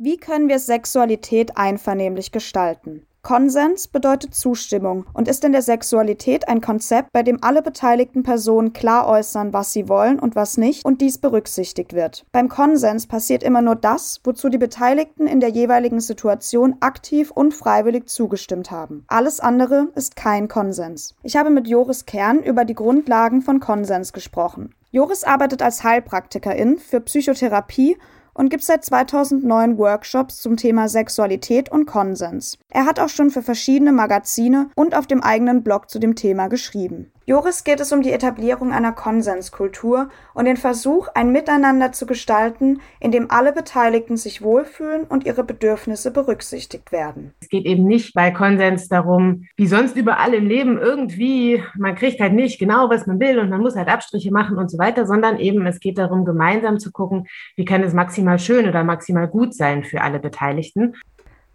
Wie 0.00 0.16
können 0.16 0.48
wir 0.48 0.60
Sexualität 0.60 1.56
einvernehmlich 1.56 2.30
gestalten? 2.30 3.04
Konsens 3.22 3.88
bedeutet 3.88 4.32
Zustimmung 4.32 5.06
und 5.12 5.26
ist 5.26 5.42
in 5.42 5.50
der 5.50 5.60
Sexualität 5.60 6.46
ein 6.46 6.60
Konzept, 6.60 7.12
bei 7.12 7.24
dem 7.24 7.42
alle 7.42 7.62
beteiligten 7.62 8.22
Personen 8.22 8.72
klar 8.72 9.08
äußern, 9.08 9.52
was 9.52 9.72
sie 9.72 9.88
wollen 9.88 10.20
und 10.20 10.36
was 10.36 10.56
nicht, 10.56 10.84
und 10.84 11.00
dies 11.00 11.18
berücksichtigt 11.18 11.94
wird. 11.94 12.24
Beim 12.30 12.48
Konsens 12.48 13.08
passiert 13.08 13.42
immer 13.42 13.60
nur 13.60 13.74
das, 13.74 14.20
wozu 14.22 14.48
die 14.48 14.56
Beteiligten 14.56 15.26
in 15.26 15.40
der 15.40 15.50
jeweiligen 15.50 15.98
Situation 15.98 16.76
aktiv 16.78 17.32
und 17.32 17.52
freiwillig 17.52 18.08
zugestimmt 18.08 18.70
haben. 18.70 19.04
Alles 19.08 19.40
andere 19.40 19.88
ist 19.96 20.14
kein 20.14 20.46
Konsens. 20.46 21.16
Ich 21.24 21.36
habe 21.36 21.50
mit 21.50 21.66
Joris 21.66 22.06
Kern 22.06 22.40
über 22.40 22.64
die 22.64 22.74
Grundlagen 22.74 23.42
von 23.42 23.58
Konsens 23.58 24.12
gesprochen. 24.12 24.76
Joris 24.92 25.24
arbeitet 25.24 25.60
als 25.60 25.82
Heilpraktikerin 25.82 26.78
für 26.78 27.00
Psychotherapie 27.00 27.98
und 28.34 28.50
gibt 28.50 28.64
seit 28.64 28.84
2009 28.84 29.78
Workshops 29.78 30.40
zum 30.40 30.56
Thema 30.56 30.88
Sexualität 30.88 31.70
und 31.70 31.86
Konsens. 31.86 32.58
Er 32.70 32.86
hat 32.86 33.00
auch 33.00 33.08
schon 33.08 33.30
für 33.30 33.42
verschiedene 33.42 33.92
Magazine 33.92 34.70
und 34.74 34.94
auf 34.94 35.06
dem 35.06 35.22
eigenen 35.22 35.62
Blog 35.62 35.90
zu 35.90 35.98
dem 35.98 36.14
Thema 36.14 36.48
geschrieben. 36.48 37.12
Joris 37.28 37.62
geht 37.62 37.78
es 37.78 37.92
um 37.92 38.00
die 38.00 38.12
Etablierung 38.12 38.72
einer 38.72 38.92
Konsenskultur 38.92 40.08
und 40.32 40.46
den 40.46 40.56
Versuch, 40.56 41.08
ein 41.12 41.30
Miteinander 41.30 41.92
zu 41.92 42.06
gestalten, 42.06 42.80
in 43.00 43.10
dem 43.10 43.30
alle 43.30 43.52
Beteiligten 43.52 44.16
sich 44.16 44.40
wohlfühlen 44.40 45.04
und 45.04 45.26
ihre 45.26 45.44
Bedürfnisse 45.44 46.10
berücksichtigt 46.10 46.90
werden. 46.90 47.34
Es 47.42 47.50
geht 47.50 47.66
eben 47.66 47.84
nicht 47.84 48.14
bei 48.14 48.30
Konsens 48.30 48.88
darum, 48.88 49.44
wie 49.58 49.66
sonst 49.66 49.94
überall 49.94 50.32
im 50.32 50.46
Leben 50.46 50.78
irgendwie, 50.78 51.62
man 51.76 51.96
kriegt 51.96 52.18
halt 52.18 52.32
nicht 52.32 52.58
genau, 52.58 52.88
was 52.88 53.06
man 53.06 53.20
will 53.20 53.38
und 53.38 53.50
man 53.50 53.60
muss 53.60 53.76
halt 53.76 53.88
Abstriche 53.88 54.32
machen 54.32 54.56
und 54.56 54.70
so 54.70 54.78
weiter, 54.78 55.04
sondern 55.04 55.38
eben 55.38 55.66
es 55.66 55.80
geht 55.80 55.98
darum, 55.98 56.24
gemeinsam 56.24 56.78
zu 56.78 56.90
gucken, 56.92 57.26
wie 57.56 57.66
kann 57.66 57.82
es 57.82 57.92
maximal 57.92 58.38
schön 58.38 58.66
oder 58.66 58.84
maximal 58.84 59.28
gut 59.28 59.54
sein 59.54 59.84
für 59.84 60.00
alle 60.00 60.18
Beteiligten. 60.18 60.94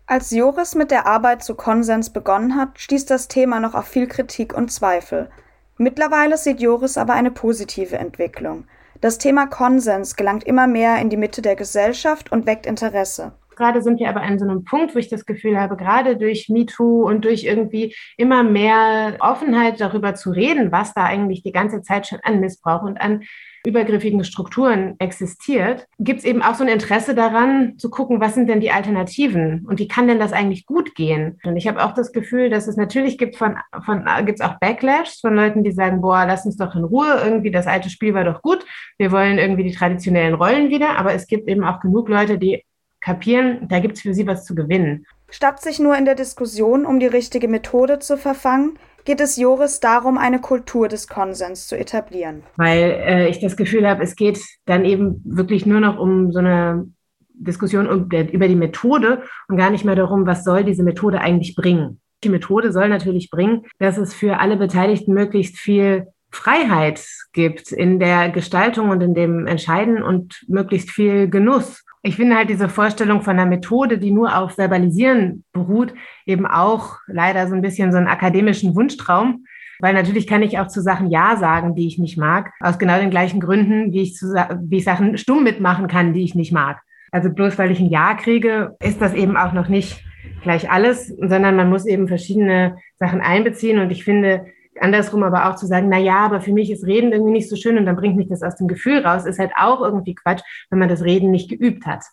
Als 0.06 0.30
Joris 0.30 0.76
mit 0.76 0.92
der 0.92 1.08
Arbeit 1.08 1.44
zu 1.44 1.56
Konsens 1.56 2.12
begonnen 2.12 2.58
hat, 2.58 2.78
stieß 2.78 3.08
das 3.08 3.28
Thema 3.28 3.60
noch 3.60 3.74
auf 3.74 3.86
viel 3.86 4.06
Kritik 4.06 4.56
und 4.56 4.72
Zweifel. 4.72 5.32
Mittlerweile 5.78 6.38
sieht 6.38 6.62
Joris 6.62 6.98
aber 6.98 7.14
eine 7.14 7.32
positive 7.32 7.98
Entwicklung. 7.98 8.66
Das 9.02 9.18
Thema 9.18 9.48
Konsens 9.48 10.16
gelangt 10.16 10.46
immer 10.46 10.68
mehr 10.68 11.00
in 11.00 11.10
die 11.10 11.18
Mitte 11.18 11.42
der 11.42 11.56
Gesellschaft 11.56 12.32
und 12.32 12.46
weckt 12.46 12.66
Interesse. 12.66 13.34
Gerade 13.56 13.82
sind 13.82 14.00
wir 14.00 14.10
aber 14.10 14.22
an 14.22 14.40
so 14.40 14.46
einem 14.46 14.64
Punkt, 14.64 14.96
wo 14.96 15.00
ich 15.00 15.10
das 15.10 15.26
Gefühl 15.26 15.60
habe, 15.60 15.78
gerade 15.78 16.18
durch 16.18 16.50
MeToo 16.50 17.08
und 17.08 17.26
durch 17.26 17.44
irgendwie 17.44 17.96
immer 18.18 18.44
mehr 18.44 19.18
Offenheit 19.20 19.80
darüber 19.80 20.16
zu 20.16 20.32
reden, 20.32 20.72
was 20.72 20.94
da 20.94 21.04
eigentlich 21.04 21.44
die 21.44 21.52
ganze 21.52 21.82
Zeit 21.82 22.08
schon 22.08 22.20
an 22.24 22.40
Missbrauch 22.40 22.84
und 22.84 23.00
an 23.00 23.22
übergriffigen 23.66 24.24
Strukturen 24.24 24.96
existiert, 25.00 25.88
gibt 25.98 26.20
es 26.20 26.26
eben 26.26 26.42
auch 26.42 26.56
so 26.56 26.64
ein 26.64 26.70
Interesse 26.70 27.16
daran, 27.16 27.78
zu 27.78 27.90
gucken, 27.90 28.20
was 28.20 28.36
sind 28.36 28.48
denn 28.48 28.60
die 28.60 28.72
Alternativen 28.72 29.66
und 29.68 29.80
wie 29.80 29.88
kann 29.88 30.08
denn 30.08 30.20
das 30.20 30.34
eigentlich 30.34 30.66
gut 30.66 30.96
gehen? 30.96 31.40
Und 31.46 31.56
ich 31.56 31.68
habe 31.68 31.84
auch 31.84 31.94
das 31.94 32.12
Gefühl, 32.12 32.50
dass 32.50 32.68
es 32.68 32.76
natürlich 32.76 33.18
gibt 33.18 33.38
von, 33.38 33.58
von 33.86 34.06
gibt 34.26 34.40
es 34.40 34.46
auch 34.46 34.60
Backlash 34.60 35.22
von 35.22 35.36
Leuten, 35.36 35.64
die 35.64 35.72
sagen, 35.72 36.02
boah, 36.02 36.26
lass 36.28 36.46
uns 36.46 36.58
doch 36.58 36.76
in 36.76 36.84
Ruhe, 36.84 37.22
irgendwie 37.24 37.52
das 37.52 37.68
alte 37.68 37.90
Spiel 37.90 38.14
war 38.14 38.26
doch 38.26 38.42
gut, 38.42 38.66
wir 38.98 39.12
wollen 39.12 39.38
irgendwie 39.38 39.64
die 39.64 39.74
traditionellen 39.74 40.34
Rollen 40.34 40.70
wieder, 40.70 40.98
aber 40.98 41.14
es 41.14 41.28
gibt 41.28 41.48
eben 41.48 41.64
auch 41.64 41.80
genug 41.80 42.10
Leute, 42.10 42.38
die 42.38 42.64
kapieren, 43.04 43.68
da 43.68 43.80
gibt 43.80 43.98
es 43.98 44.02
für 44.02 44.14
sie 44.14 44.26
was 44.26 44.46
zu 44.46 44.56
gewinnen. 44.56 45.06
Statt 45.30 45.62
sich 45.62 45.80
nur 45.80 45.98
in 45.98 46.06
der 46.06 46.16
Diskussion 46.16 46.86
um 46.86 47.00
die 47.00 47.08
richtige 47.08 47.48
Methode 47.48 48.00
zu 48.00 48.18
verfangen, 48.18 48.78
geht 49.06 49.20
es 49.20 49.36
Joris 49.36 49.80
darum, 49.80 50.18
eine 50.18 50.40
Kultur 50.40 50.88
des 50.88 51.08
Konsens 51.08 51.68
zu 51.68 51.78
etablieren. 51.78 52.44
Weil 52.56 53.02
äh, 53.06 53.30
ich 53.30 53.40
das 53.40 53.58
Gefühl 53.58 53.88
habe, 53.88 54.04
es 54.04 54.16
geht 54.16 54.40
dann 54.66 54.86
eben 54.86 55.22
wirklich 55.26 55.66
nur 55.66 55.82
noch 55.82 56.00
um 56.00 56.32
so 56.32 56.40
eine 56.40 56.88
Diskussion 57.34 57.88
über 57.88 58.48
die 58.48 58.56
Methode 58.56 59.24
und 59.50 59.58
gar 59.58 59.72
nicht 59.72 59.84
mehr 59.84 59.96
darum, 59.96 60.26
was 60.26 60.44
soll 60.44 60.64
diese 60.64 60.84
Methode 60.84 61.20
eigentlich 61.20 61.56
bringen. 61.56 62.00
Die 62.24 62.30
Methode 62.30 62.72
soll 62.72 62.88
natürlich 62.88 63.30
bringen, 63.30 63.66
dass 63.80 63.98
es 63.98 64.14
für 64.14 64.40
alle 64.40 64.56
Beteiligten 64.56 65.14
möglichst 65.14 65.58
viel 65.58 66.08
Freiheit 66.32 67.04
gibt 67.34 67.72
in 67.72 68.00
der 68.00 68.30
Gestaltung 68.30 68.90
und 68.90 69.02
in 69.02 69.14
dem 69.14 69.46
Entscheiden 69.46 70.02
und 70.02 70.46
möglichst 70.48 70.92
viel 70.92 71.28
Genuss. 71.30 71.84
Ich 72.06 72.18
finde 72.18 72.36
halt 72.36 72.50
diese 72.50 72.68
Vorstellung 72.68 73.22
von 73.22 73.40
einer 73.40 73.50
Methode, 73.50 73.98
die 73.98 74.12
nur 74.12 74.38
auf 74.38 74.58
Verbalisieren 74.58 75.46
beruht, 75.54 75.94
eben 76.26 76.46
auch 76.46 76.98
leider 77.08 77.48
so 77.48 77.56
ein 77.56 77.62
bisschen 77.62 77.94
so 77.94 77.98
einen 77.98 78.08
akademischen 78.08 78.76
Wunschtraum. 78.76 79.46
Weil 79.80 79.94
natürlich 79.94 80.28
kann 80.28 80.44
ich 80.44 80.60
auch 80.60 80.68
zu 80.68 80.82
Sachen 80.82 81.10
Ja 81.10 81.38
sagen, 81.38 81.76
die 81.76 81.88
ich 81.88 81.98
nicht 81.98 82.18
mag, 82.18 82.52
aus 82.60 82.78
genau 82.78 83.00
den 83.00 83.10
gleichen 83.10 83.40
Gründen, 83.40 83.94
wie 83.94 84.02
ich, 84.02 84.16
zu, 84.16 84.28
wie 84.28 84.78
ich 84.78 84.84
Sachen 84.84 85.18
stumm 85.18 85.44
mitmachen 85.44 85.88
kann, 85.88 86.14
die 86.14 86.24
ich 86.24 86.36
nicht 86.36 86.52
mag. 86.52 86.82
Also 87.12 87.30
bloß 87.30 87.58
weil 87.58 87.72
ich 87.72 87.80
ein 87.80 87.90
Ja 87.90 88.16
kriege, 88.16 88.76
ist 88.82 89.02
das 89.02 89.14
eben 89.14 89.38
auch 89.38 89.54
noch 89.54 89.70
nicht 89.70 90.04
gleich 90.42 90.70
alles, 90.70 91.08
sondern 91.08 91.56
man 91.56 91.70
muss 91.70 91.86
eben 91.86 92.10
verschiedene 92.10 92.78
Sachen 93.00 93.22
einbeziehen. 93.22 93.80
Und 93.80 93.92
ich 93.92 94.04
finde, 94.04 94.46
andersrum 94.80 95.24
aber 95.24 95.50
auch 95.50 95.56
zu 95.56 95.66
sagen, 95.66 95.90
na 95.90 95.98
ja, 95.98 96.18
aber 96.18 96.42
für 96.42 96.54
mich 96.54 96.72
ist 96.72 96.86
Reden 96.86 97.12
irgendwie 97.12 97.32
nicht 97.32 97.50
so 97.50 97.56
schön 97.56 97.78
und 97.78 97.86
dann 97.86 97.96
bringt 97.96 98.16
mich 98.16 98.30
das 98.30 98.44
aus 98.44 98.56
dem 98.56 98.68
Gefühl 98.68 99.06
raus, 99.06 99.26
ist 99.26 99.40
halt 99.40 99.52
auch 99.58 99.82
irgendwie 99.82 100.16
Quatsch, 100.16 100.42
wenn 100.70 100.80
man 100.80 100.90
das 100.90 101.04
Reden 101.04 101.32
nicht 101.32 101.50
geübt 101.50 101.86
hat. 101.86 102.04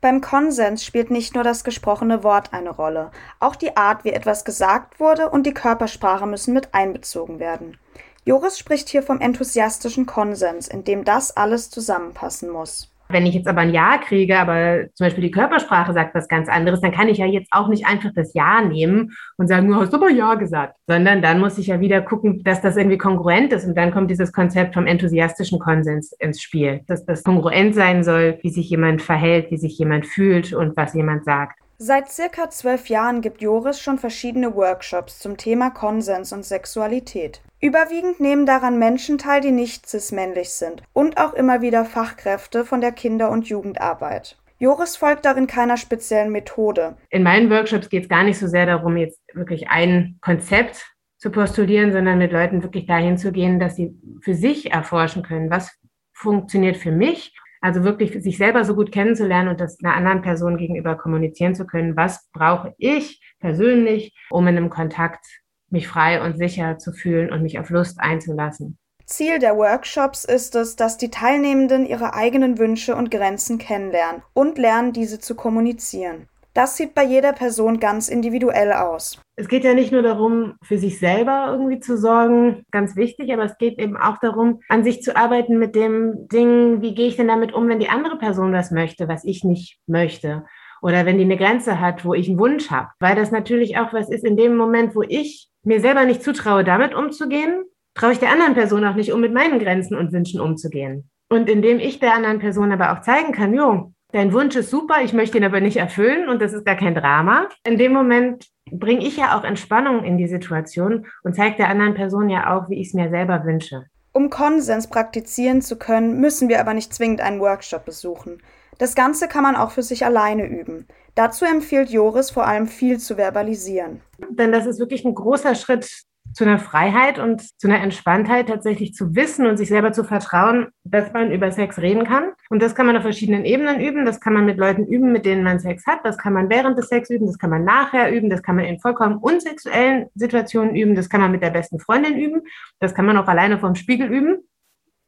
Beim 0.00 0.20
Konsens 0.20 0.84
spielt 0.84 1.10
nicht 1.10 1.34
nur 1.34 1.42
das 1.42 1.64
gesprochene 1.64 2.22
Wort 2.22 2.52
eine 2.52 2.70
Rolle, 2.70 3.10
auch 3.40 3.56
die 3.56 3.76
Art, 3.76 4.04
wie 4.04 4.12
etwas 4.12 4.44
gesagt 4.44 5.00
wurde 5.00 5.28
und 5.28 5.44
die 5.44 5.54
Körpersprache 5.54 6.26
müssen 6.26 6.54
mit 6.54 6.72
einbezogen 6.72 7.40
werden. 7.40 7.76
Joris 8.24 8.58
spricht 8.58 8.88
hier 8.88 9.02
vom 9.02 9.20
enthusiastischen 9.20 10.06
Konsens, 10.06 10.68
in 10.68 10.84
dem 10.84 11.04
das 11.04 11.36
alles 11.36 11.70
zusammenpassen 11.70 12.50
muss. 12.50 12.92
Wenn 13.10 13.24
ich 13.24 13.34
jetzt 13.34 13.48
aber 13.48 13.62
ein 13.62 13.72
Ja 13.72 13.98
kriege, 13.98 14.38
aber 14.38 14.86
zum 14.94 15.06
Beispiel 15.06 15.24
die 15.24 15.30
Körpersprache 15.30 15.92
sagt 15.94 16.14
was 16.14 16.28
ganz 16.28 16.48
anderes, 16.48 16.80
dann 16.80 16.92
kann 16.92 17.08
ich 17.08 17.18
ja 17.18 17.26
jetzt 17.26 17.48
auch 17.52 17.68
nicht 17.68 17.86
einfach 17.86 18.10
das 18.14 18.34
Ja 18.34 18.60
nehmen 18.60 19.12
und 19.38 19.48
sagen, 19.48 19.66
du 19.68 19.76
hast 19.76 19.94
aber 19.94 20.10
Ja 20.10 20.34
gesagt, 20.34 20.76
sondern 20.86 21.22
dann 21.22 21.40
muss 21.40 21.56
ich 21.58 21.68
ja 21.68 21.80
wieder 21.80 22.02
gucken, 22.02 22.42
dass 22.44 22.60
das 22.60 22.76
irgendwie 22.76 22.98
kongruent 22.98 23.52
ist 23.52 23.64
und 23.64 23.76
dann 23.76 23.92
kommt 23.92 24.10
dieses 24.10 24.32
Konzept 24.32 24.74
vom 24.74 24.86
enthusiastischen 24.86 25.58
Konsens 25.58 26.12
ins 26.18 26.42
Spiel, 26.42 26.80
dass 26.86 27.06
das 27.06 27.24
kongruent 27.24 27.74
sein 27.74 28.04
soll, 28.04 28.38
wie 28.42 28.50
sich 28.50 28.68
jemand 28.68 29.00
verhält, 29.00 29.50
wie 29.50 29.56
sich 29.56 29.78
jemand 29.78 30.06
fühlt 30.06 30.52
und 30.52 30.76
was 30.76 30.92
jemand 30.94 31.24
sagt. 31.24 31.58
Seit 31.80 32.10
circa 32.10 32.50
zwölf 32.50 32.88
Jahren 32.88 33.20
gibt 33.20 33.40
Joris 33.40 33.78
schon 33.80 33.98
verschiedene 33.98 34.56
Workshops 34.56 35.20
zum 35.20 35.36
Thema 35.36 35.70
Konsens 35.70 36.32
und 36.32 36.44
Sexualität. 36.44 37.40
Überwiegend 37.60 38.18
nehmen 38.18 38.46
daran 38.46 38.80
Menschen 38.80 39.16
teil, 39.16 39.40
die 39.40 39.52
nicht 39.52 39.88
cis-männlich 39.88 40.50
sind 40.50 40.82
und 40.92 41.18
auch 41.18 41.34
immer 41.34 41.60
wieder 41.62 41.84
Fachkräfte 41.84 42.64
von 42.64 42.80
der 42.80 42.90
Kinder- 42.90 43.30
und 43.30 43.48
Jugendarbeit. 43.48 44.36
Joris 44.58 44.96
folgt 44.96 45.24
darin 45.24 45.46
keiner 45.46 45.76
speziellen 45.76 46.32
Methode. 46.32 46.96
In 47.10 47.22
meinen 47.22 47.48
Workshops 47.48 47.88
geht 47.88 48.02
es 48.02 48.08
gar 48.08 48.24
nicht 48.24 48.40
so 48.40 48.48
sehr 48.48 48.66
darum, 48.66 48.96
jetzt 48.96 49.20
wirklich 49.32 49.68
ein 49.68 50.18
Konzept 50.20 50.84
zu 51.16 51.30
postulieren, 51.30 51.92
sondern 51.92 52.18
mit 52.18 52.32
Leuten 52.32 52.64
wirklich 52.64 52.86
dahin 52.86 53.18
zu 53.18 53.30
gehen, 53.30 53.60
dass 53.60 53.76
sie 53.76 53.96
für 54.20 54.34
sich 54.34 54.72
erforschen 54.72 55.22
können, 55.22 55.48
was 55.48 55.70
funktioniert 56.12 56.76
für 56.76 56.90
mich 56.90 57.32
also 57.60 57.84
wirklich 57.84 58.22
sich 58.22 58.38
selber 58.38 58.64
so 58.64 58.74
gut 58.74 58.92
kennenzulernen 58.92 59.48
und 59.48 59.60
das 59.60 59.78
einer 59.82 59.94
anderen 59.94 60.22
Person 60.22 60.56
gegenüber 60.56 60.96
kommunizieren 60.96 61.54
zu 61.54 61.66
können. 61.66 61.96
Was 61.96 62.28
brauche 62.32 62.74
ich 62.78 63.20
persönlich, 63.40 64.14
um 64.30 64.46
in 64.46 64.56
einem 64.56 64.70
Kontakt 64.70 65.24
mich 65.70 65.88
frei 65.88 66.22
und 66.22 66.38
sicher 66.38 66.78
zu 66.78 66.92
fühlen 66.92 67.30
und 67.32 67.42
mich 67.42 67.58
auf 67.58 67.70
Lust 67.70 68.00
einzulassen? 68.00 68.78
Ziel 69.04 69.38
der 69.38 69.56
Workshops 69.56 70.24
ist 70.24 70.54
es, 70.54 70.76
dass 70.76 70.98
die 70.98 71.10
Teilnehmenden 71.10 71.86
ihre 71.86 72.12
eigenen 72.12 72.58
Wünsche 72.58 72.94
und 72.94 73.10
Grenzen 73.10 73.56
kennenlernen 73.56 74.22
und 74.34 74.58
lernen, 74.58 74.92
diese 74.92 75.18
zu 75.18 75.34
kommunizieren. 75.34 76.28
Das 76.58 76.76
sieht 76.76 76.92
bei 76.92 77.04
jeder 77.04 77.32
Person 77.32 77.78
ganz 77.78 78.08
individuell 78.08 78.72
aus. 78.72 79.22
Es 79.36 79.46
geht 79.46 79.62
ja 79.62 79.74
nicht 79.74 79.92
nur 79.92 80.02
darum, 80.02 80.56
für 80.60 80.76
sich 80.76 80.98
selber 80.98 81.46
irgendwie 81.52 81.78
zu 81.78 81.96
sorgen, 81.96 82.64
ganz 82.72 82.96
wichtig, 82.96 83.32
aber 83.32 83.44
es 83.44 83.56
geht 83.58 83.78
eben 83.78 83.96
auch 83.96 84.18
darum, 84.18 84.58
an 84.68 84.82
sich 84.82 85.00
zu 85.00 85.14
arbeiten 85.14 85.60
mit 85.60 85.76
dem 85.76 86.26
Ding, 86.26 86.82
wie 86.82 86.96
gehe 86.96 87.06
ich 87.06 87.14
denn 87.14 87.28
damit 87.28 87.52
um, 87.52 87.68
wenn 87.68 87.78
die 87.78 87.90
andere 87.90 88.18
Person 88.18 88.52
was 88.52 88.72
möchte, 88.72 89.06
was 89.06 89.22
ich 89.24 89.44
nicht 89.44 89.78
möchte. 89.86 90.46
Oder 90.82 91.06
wenn 91.06 91.18
die 91.18 91.22
eine 91.22 91.36
Grenze 91.36 91.78
hat, 91.78 92.04
wo 92.04 92.12
ich 92.12 92.28
einen 92.28 92.40
Wunsch 92.40 92.72
habe. 92.72 92.88
Weil 92.98 93.14
das 93.14 93.30
natürlich 93.30 93.78
auch 93.78 93.92
was 93.92 94.10
ist, 94.10 94.24
in 94.24 94.36
dem 94.36 94.56
Moment, 94.56 94.96
wo 94.96 95.02
ich 95.02 95.48
mir 95.62 95.80
selber 95.80 96.06
nicht 96.06 96.24
zutraue, 96.24 96.64
damit 96.64 96.92
umzugehen, 96.92 97.66
traue 97.94 98.10
ich 98.10 98.18
der 98.18 98.32
anderen 98.32 98.54
Person 98.54 98.84
auch 98.84 98.96
nicht, 98.96 99.12
um 99.12 99.20
mit 99.20 99.32
meinen 99.32 99.60
Grenzen 99.60 99.96
und 99.96 100.12
Wünschen 100.12 100.40
umzugehen. 100.40 101.08
Und 101.30 101.48
indem 101.48 101.78
ich 101.78 102.00
der 102.00 102.16
anderen 102.16 102.40
Person 102.40 102.72
aber 102.72 102.92
auch 102.92 103.02
zeigen 103.02 103.30
kann, 103.30 103.54
jo, 103.54 103.92
dein 104.12 104.32
Wunsch 104.32 104.56
ist 104.56 104.70
super, 104.70 105.02
ich 105.02 105.12
möchte 105.12 105.38
ihn 105.38 105.44
aber 105.44 105.60
nicht 105.60 105.76
erfüllen 105.76 106.28
und 106.28 106.40
das 106.40 106.52
ist 106.52 106.64
gar 106.64 106.76
kein 106.76 106.94
Drama. 106.94 107.48
In 107.64 107.78
dem 107.78 107.92
Moment 107.92 108.46
bringe 108.70 109.06
ich 109.06 109.16
ja 109.16 109.38
auch 109.38 109.44
Entspannung 109.44 110.04
in 110.04 110.18
die 110.18 110.28
Situation 110.28 111.06
und 111.22 111.34
zeige 111.34 111.56
der 111.56 111.68
anderen 111.68 111.94
Person 111.94 112.28
ja 112.28 112.56
auch, 112.56 112.68
wie 112.68 112.80
ich 112.80 112.88
es 112.88 112.94
mir 112.94 113.10
selber 113.10 113.44
wünsche. 113.44 113.86
Um 114.12 114.30
Konsens 114.30 114.88
praktizieren 114.88 115.62
zu 115.62 115.78
können, 115.78 116.20
müssen 116.20 116.48
wir 116.48 116.60
aber 116.60 116.74
nicht 116.74 116.92
zwingend 116.92 117.20
einen 117.20 117.40
Workshop 117.40 117.84
besuchen. 117.84 118.42
Das 118.78 118.94
Ganze 118.94 119.28
kann 119.28 119.42
man 119.42 119.56
auch 119.56 119.72
für 119.72 119.82
sich 119.82 120.04
alleine 120.04 120.46
üben. 120.46 120.86
Dazu 121.14 121.44
empfiehlt 121.44 121.90
Joris 121.90 122.30
vor 122.30 122.46
allem 122.46 122.68
viel 122.68 122.98
zu 122.98 123.16
verbalisieren. 123.16 124.02
Denn 124.30 124.52
das 124.52 124.66
ist 124.66 124.78
wirklich 124.78 125.04
ein 125.04 125.14
großer 125.14 125.54
Schritt 125.54 126.04
zu 126.38 126.44
einer 126.44 126.60
Freiheit 126.60 127.18
und 127.18 127.42
zu 127.60 127.66
einer 127.66 127.82
Entspanntheit 127.82 128.48
tatsächlich 128.48 128.94
zu 128.94 129.16
wissen 129.16 129.44
und 129.44 129.56
sich 129.56 129.68
selber 129.68 129.90
zu 129.92 130.04
vertrauen, 130.04 130.68
dass 130.84 131.12
man 131.12 131.32
über 131.32 131.50
Sex 131.50 131.78
reden 131.78 132.04
kann. 132.04 132.30
Und 132.48 132.62
das 132.62 132.76
kann 132.76 132.86
man 132.86 132.96
auf 132.96 133.02
verschiedenen 133.02 133.44
Ebenen 133.44 133.80
üben. 133.80 134.06
Das 134.06 134.20
kann 134.20 134.34
man 134.34 134.46
mit 134.46 134.56
Leuten 134.56 134.86
üben, 134.86 135.10
mit 135.10 135.26
denen 135.26 135.42
man 135.42 135.58
Sex 135.58 135.84
hat. 135.84 135.98
Das 136.04 136.16
kann 136.16 136.32
man 136.32 136.48
während 136.48 136.78
des 136.78 136.86
Sex 136.86 137.10
üben. 137.10 137.26
Das 137.26 137.38
kann 137.38 137.50
man 137.50 137.64
nachher 137.64 138.12
üben. 138.12 138.30
Das 138.30 138.40
kann 138.40 138.54
man 138.54 138.66
in 138.66 138.78
vollkommen 138.78 139.16
unsexuellen 139.16 140.06
Situationen 140.14 140.76
üben. 140.76 140.94
Das 140.94 141.08
kann 141.08 141.20
man 141.20 141.32
mit 141.32 141.42
der 141.42 141.50
besten 141.50 141.80
Freundin 141.80 142.16
üben. 142.16 142.42
Das 142.78 142.94
kann 142.94 143.04
man 143.04 143.16
auch 143.16 143.26
alleine 143.26 143.58
vorm 143.58 143.74
Spiegel 143.74 144.06
üben. 144.06 144.38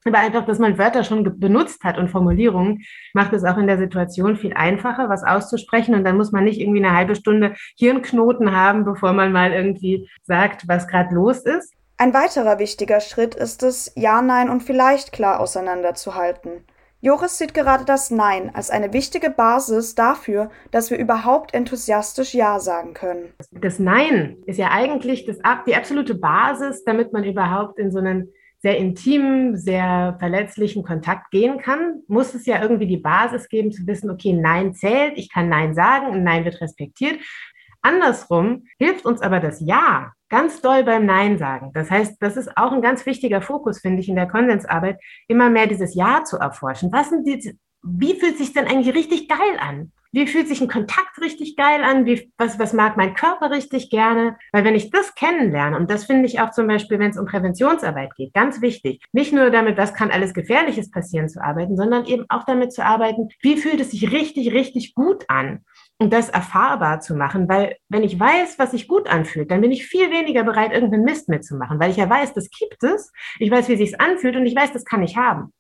Aber 0.05 0.19
einfach, 0.19 0.47
dass 0.47 0.59
man 0.59 0.79
Wörter 0.79 1.05
schon 1.05 1.39
benutzt 1.39 1.85
hat 1.85 1.99
und 1.99 2.09
Formulierungen, 2.09 2.83
macht 3.13 3.33
es 3.33 3.45
auch 3.45 3.59
in 3.59 3.67
der 3.67 3.79
Situation 3.79 4.37
viel 4.37 4.55
einfacher, 4.55 5.09
was 5.09 5.25
auszusprechen. 5.25 5.95
Und 5.95 6.05
dann 6.05 6.17
muss 6.17 6.33
man 6.33 6.45
nicht 6.45 6.61
irgendwie 6.61 6.85
eine 6.85 6.97
halbe 6.97 7.15
Stunde 7.15 7.55
Hirnknoten 7.77 8.55
haben, 8.55 8.85
bevor 8.85 9.13
man 9.13 9.33
mal 9.33 9.53
irgendwie 9.53 10.09
sagt, 10.23 10.67
was 10.69 10.89
gerade 10.89 11.15
los 11.15 11.41
ist. 11.45 11.75
Ein 11.99 12.15
weiterer 12.15 12.59
wichtiger 12.59 13.01
Schritt 13.01 13.35
ist 13.35 13.63
es, 13.63 13.93
Ja, 13.95 14.23
Nein 14.23 14.49
und 14.49 14.63
vielleicht 14.63 15.13
klar 15.13 15.39
auseinanderzuhalten. 15.39 16.65
Joris 17.03 17.39
sieht 17.39 17.55
gerade 17.55 17.85
das 17.87 18.11
Nein 18.11 18.51
als 18.55 18.71
eine 18.71 18.93
wichtige 18.93 19.31
Basis 19.31 19.95
dafür, 19.95 20.51
dass 20.71 20.91
wir 20.91 20.99
überhaupt 20.99 21.55
enthusiastisch 21.55 22.35
Ja 22.35 22.59
sagen 22.59 22.93
können. 22.93 23.33
Das 23.53 23.79
Nein 23.79 24.37
ist 24.47 24.59
ja 24.59 24.71
eigentlich 24.71 25.27
das, 25.27 25.39
die 25.67 25.75
absolute 25.75 26.15
Basis, 26.15 26.85
damit 26.85 27.13
man 27.13 27.25
überhaupt 27.25 27.79
in 27.79 27.91
so 27.91 27.99
einen 27.99 28.33
sehr 28.63 28.77
intimen, 28.77 29.57
sehr 29.57 30.17
verletzlichen 30.19 30.83
Kontakt 30.83 31.31
gehen 31.31 31.59
kann, 31.59 32.03
muss 32.09 32.35
es 32.35 32.47
ja 32.47 32.61
irgendwie 32.61 32.87
die 32.87 32.99
Basis 32.99 33.49
geben, 33.49 33.73
zu 33.73 33.87
wissen, 33.87 34.11
okay, 34.11 34.33
Nein 34.33 34.75
zählt, 34.75 35.17
ich 35.17 35.33
kann 35.33 35.49
Nein 35.49 35.75
sagen 35.75 36.09
und 36.09 36.23
Nein 36.23 36.45
wird 36.45 36.61
respektiert. 36.61 37.19
Andersrum 37.83 38.65
hilft 38.79 39.07
uns 39.07 39.23
aber 39.23 39.41
das 39.41 39.61
Ja 39.61 40.13
ganz 40.29 40.61
doll 40.61 40.85
beim 40.85 41.07
Nein 41.07 41.39
sagen. 41.39 41.73
Das 41.75 41.91
heißt, 41.91 42.17
das 42.21 42.37
ist 42.37 42.57
auch 42.57 42.73
ein 42.73 42.83
ganz 42.83 43.05
wichtiger 43.07 43.43
Fokus, 43.43 43.81
finde 43.81 44.01
ich, 44.01 44.09
in 44.09 44.17
der 44.17 44.29
Konsensarbeit, 44.29 44.99
immer 45.29 45.51
mehr 45.51 45.67
dieses 45.67 45.95
Ja 45.95 46.25
zu 46.25 46.37
erforschen. 46.37 46.93
Was 46.93 47.11
sind 47.11 47.27
die, 47.27 47.59
wie 47.83 48.15
fühlt 48.15 48.39
sich 48.39 48.53
denn 48.53 48.67
eigentlich 48.67 48.95
richtig 48.95 49.29
geil 49.29 49.59
an? 49.59 49.93
Wie 50.13 50.27
fühlt 50.27 50.49
sich 50.49 50.61
ein 50.61 50.69
Kontakt 50.69 51.21
richtig 51.21 51.55
geil 51.55 51.85
an? 51.85 52.05
Wie, 52.05 52.33
was, 52.37 52.59
was 52.59 52.73
mag 52.73 52.97
mein 52.97 53.15
Körper 53.15 53.51
richtig 53.51 53.91
gerne? 53.91 54.37
Weil 54.51 54.65
wenn 54.65 54.75
ich 54.75 54.91
das 54.91 55.15
kennenlerne, 55.15 55.77
und 55.77 55.89
das 55.89 56.05
finde 56.05 56.27
ich 56.27 56.41
auch 56.41 56.51
zum 56.51 56.67
Beispiel, 56.67 56.99
wenn 56.99 57.11
es 57.11 57.19
um 57.19 57.27
Präventionsarbeit 57.27 58.17
geht, 58.17 58.35
ganz 58.35 58.61
wichtig, 58.61 59.05
nicht 59.13 59.33
nur 59.33 59.51
damit, 59.51 59.77
was 59.77 59.95
kann 59.95 60.11
alles 60.11 60.35
Gefährliches 60.35 60.91
passieren 60.91 61.29
zu 61.29 61.41
arbeiten, 61.41 61.77
sondern 61.77 62.07
eben 62.07 62.27
auch 62.29 62.45
damit 62.45 62.73
zu 62.73 62.85
arbeiten, 62.85 63.29
wie 63.41 63.57
fühlt 63.57 63.81
es 63.81 63.93
sich 63.93 64.11
richtig, 64.11 64.53
richtig 64.53 64.95
gut 64.95 65.25
an? 65.29 65.65
Und 65.99 66.13
das 66.13 66.31
erfahrbar 66.31 67.01
zu 67.01 67.15
machen, 67.15 67.49
weil 67.49 67.77
wenn 67.89 68.03
ich 68.03 68.19
weiß, 68.19 68.59
was 68.59 68.71
sich 68.71 68.89
gut 68.89 69.07
anfühlt, 69.07 69.51
dann 69.51 69.61
bin 69.61 69.71
ich 69.71 69.87
viel 69.87 70.11
weniger 70.11 70.43
bereit, 70.45 70.73
irgendeinen 70.73 71.05
Mist 71.05 71.29
mitzumachen, 71.29 71.79
weil 71.79 71.91
ich 71.91 71.99
ja 71.99 72.09
weiß, 72.09 72.33
das 72.33 72.49
gibt 72.51 72.83
es, 72.83 73.13
ich 73.39 73.51
weiß, 73.51 73.69
wie 73.69 73.75
es 73.75 73.79
sich 73.79 74.01
anfühlt 74.01 74.35
und 74.35 74.47
ich 74.47 74.57
weiß, 74.57 74.73
das 74.73 74.87
kann 74.87 75.03
ich 75.03 75.19
haben. 75.19 75.53